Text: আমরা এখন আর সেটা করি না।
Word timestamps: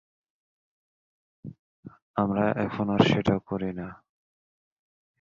আমরা 2.17 2.45
এখন 2.65 2.85
আর 2.89 3.01
সেটা 3.07 3.35
করি 3.47 3.71
না। 3.73 3.87